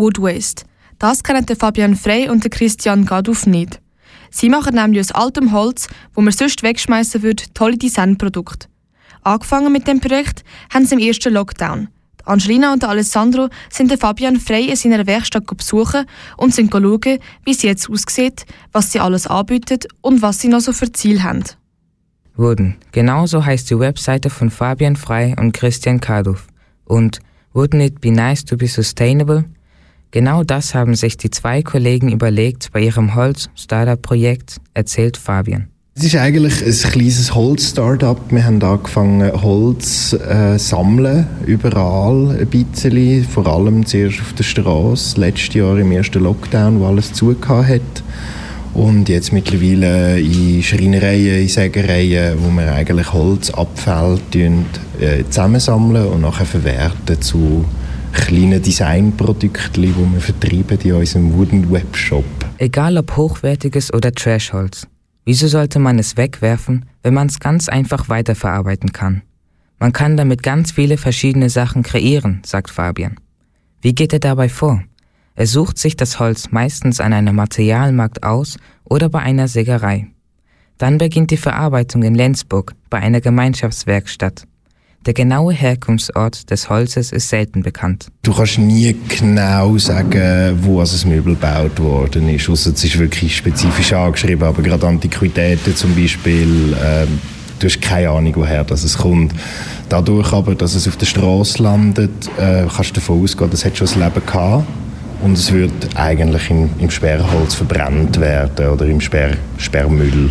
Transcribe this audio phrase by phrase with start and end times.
[0.00, 0.64] Wood Waste.
[0.98, 3.80] Das kennen Fabian Frey und Christian Gaduff nicht.
[4.30, 8.68] Sie machen nämlich aus altem Holz, wo man sonst wegschmeißen würde, tolle Designprodukte.
[9.22, 11.88] Angefangen mit dem Projekt haben sie im ersten Lockdown.
[12.24, 16.06] Angelina und Alessandro sind Fabian Frey in seiner Werkstatt besuchen
[16.36, 20.60] und sind schauen, wie es jetzt aussieht, was sie alles anbieten und was sie noch
[20.60, 21.44] so für Ziel haben.
[22.36, 22.76] Wurden.
[22.92, 26.46] Genauso heißt die Webseite von Fabian Frey und Christian Kaduff.
[26.84, 27.20] Und
[27.52, 29.44] Wouldn't it be nice to be sustainable?
[30.12, 35.68] Genau das haben sich die zwei Kollegen überlegt bei ihrem Holz-Startup-Projekt, erzählt Fabian.
[35.94, 38.18] Es ist eigentlich ein kleines Holz-Startup.
[38.30, 43.24] Wir haben angefangen, Holz äh, sammeln, überall ein bisschen.
[43.24, 48.02] Vor allem zuerst auf der Straße, letztes Jahr im ersten Lockdown, wo alles zugehört hat.
[48.74, 54.18] Und jetzt mittlerweile in Schreinereien, in Sägereien, wo wir eigentlich Holzabfälle
[55.00, 57.64] äh, zusammensammeln und nachher verwerten zu
[58.12, 62.24] kleinen Designprodukten, die wir vertreiben in unserem Wooden Webshop.
[62.58, 64.86] Egal ob hochwertiges oder Trashholz.
[65.24, 69.22] Wieso sollte man es wegwerfen, wenn man es ganz einfach weiterverarbeiten kann?
[69.78, 73.16] Man kann damit ganz viele verschiedene Sachen kreieren, sagt Fabian.
[73.80, 74.82] Wie geht er dabei vor?
[75.34, 80.08] Er sucht sich das Holz meistens an einem Materialmarkt aus oder bei einer Sägerei.
[80.76, 84.46] Dann beginnt die Verarbeitung in Lenzburg bei einer Gemeinschaftswerkstatt.
[85.06, 88.08] Der genaue Herkunftsort des Holzes ist selten bekannt.
[88.22, 92.50] Du kannst nie genau sagen, wo das Möbel gebaut worden ist.
[92.50, 97.06] Also es ist wirklich spezifisch angeschrieben, aber gerade Antiquitäten zum Beispiel, äh,
[97.58, 99.32] du hast keine Ahnung, woher das kommt.
[99.88, 103.78] Dadurch aber, dass es auf der Straße landet, äh, kannst du davon ausgehen, das hat
[103.78, 104.66] schon ein Leben gehabt
[105.22, 110.30] und es wird eigentlich im, im Sperrholz verbrannt werden oder im Sperr, Sperrmüll.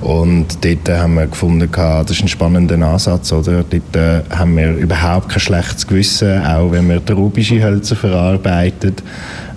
[0.00, 3.32] Und dort haben wir gefunden, das ist ein spannender Ansatz.
[3.32, 3.64] Oder?
[3.64, 9.02] Dort äh, haben wir überhaupt kein schlechtes Gewissen, auch wenn wir tropische Hölzer verarbeitet.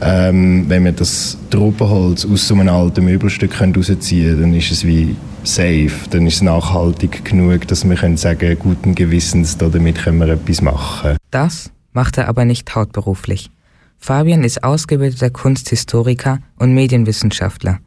[0.02, 4.86] Ähm, wenn wir das Tropenholz aus so einem alten Möbelstück rausziehen können, dann ist es
[4.86, 5.92] wie safe.
[6.12, 10.62] Dann ist es nachhaltig genug, dass wir können sagen guten Gewissens, damit können wir etwas
[10.62, 11.18] machen.
[11.32, 13.50] Das macht er aber nicht hauptberuflich.
[13.98, 17.80] Fabian ist ausgebildeter Kunsthistoriker und Medienwissenschaftler.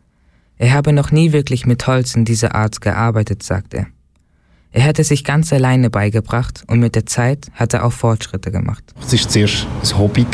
[0.58, 3.86] Er habe noch nie wirklich mit Holz in dieser Art gearbeitet, sagt er.
[4.72, 8.84] Er hätte sich ganz alleine beigebracht und mit der Zeit hat er auch Fortschritte gemacht.
[9.00, 10.26] Es war zuerst ein Hobby.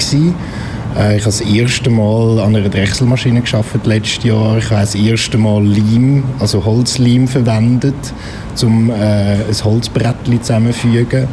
[0.97, 4.59] Äh, ich habe das erste Mal an einer Drechselmaschine geschafft letztes Jahr.
[4.59, 7.95] Ich habe das erste Mal Leim, also Holzleim verwendet,
[8.63, 11.29] um äh, ein Holzbrettchen zusammenzufügen.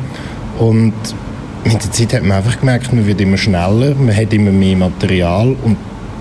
[0.59, 0.93] Und
[1.65, 4.75] mit der Zeit hat man einfach gemerkt, man wird immer schneller, man hat immer mehr
[4.75, 5.77] Material und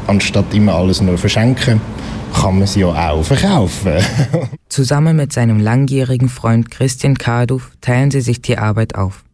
[0.07, 1.81] anstatt immer alles nur verschenken,
[2.35, 3.95] kann man sie ja auch verkaufen.
[4.69, 9.25] Zusammen mit seinem langjährigen Freund Christian Karduf teilen sie sich die Arbeit auf.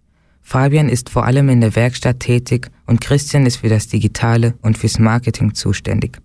[0.43, 4.79] Fabian ist vor allem in der Werkstatt tätig und Christian ist für das Digitale und
[4.79, 6.19] fürs Marketing zuständig.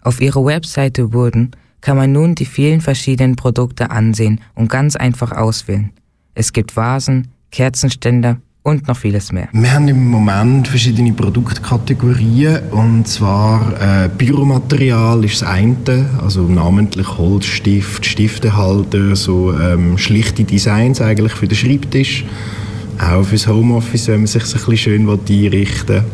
[0.00, 5.32] Auf ihrer Webseite wurden kann man nun die vielen verschiedenen Produkte ansehen und ganz einfach
[5.32, 5.90] auswählen.
[6.34, 9.48] Es gibt Vasen, Kerzenständer, und noch vieles mehr.
[9.52, 12.60] Wir haben im Moment verschiedene Produktkategorien.
[12.70, 21.00] Und zwar äh, Büromaterial ist das eine, also namentlich Holzstift, Stiftehalter, so ähm, schlichte Designs
[21.00, 22.24] eigentlich für den Schreibtisch,
[22.98, 26.04] auch fürs Homeoffice, wenn man sich ein bisschen schön einrichten will.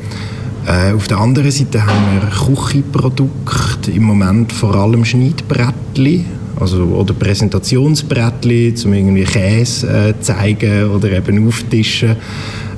[0.67, 6.27] Äh, auf der anderen Seite haben wir Küchenprodukte, im Moment vor allem Schneidbrettchen,
[6.61, 12.17] also, oder Präsentationsbrettchen, um irgendwie Käse äh, zeigen oder eben auftischen.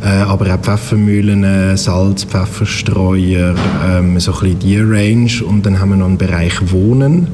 [0.03, 3.55] Äh, aber auch Pfeffermühlen, äh, Salz, Pfefferstreuer,
[3.87, 5.45] ähm, so ein bisschen die Range.
[5.45, 7.29] Und dann haben wir noch einen Bereich Wohnen,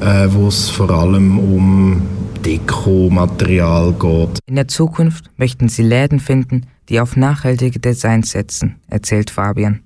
[0.00, 2.02] äh, wo es vor allem um
[2.44, 4.38] Dekomaterial geht.
[4.46, 9.80] In der Zukunft möchten sie Läden finden, die auf nachhaltige Designs setzen, erzählt Fabian.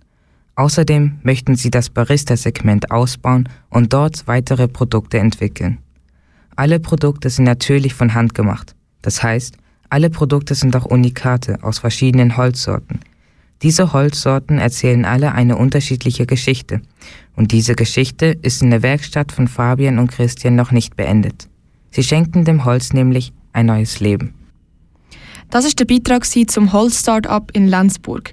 [0.59, 5.79] Außerdem möchten sie das Barista-Segment ausbauen und dort weitere Produkte entwickeln.
[6.57, 8.75] Alle Produkte sind natürlich von Hand gemacht.
[9.01, 9.57] Das heißt,
[9.89, 12.99] alle Produkte sind auch Unikate aus verschiedenen Holzsorten.
[13.63, 16.81] Diese Holzsorten erzählen alle eine unterschiedliche Geschichte.
[17.37, 21.49] Und diese Geschichte ist in der Werkstatt von Fabian und Christian noch nicht beendet.
[21.93, 24.35] Sie schenken dem Holz nämlich ein neues Leben.
[25.51, 28.33] Das ist der Beitrag zum Holz-Startup in Lenzburg.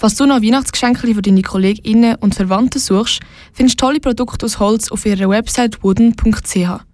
[0.00, 3.20] Falls du noch Weihnachtsgeschenke für deine KollegInnen und Verwandten suchst,
[3.52, 6.89] findest du tolle Produkte aus Holz auf ihrer Website wooden.ch.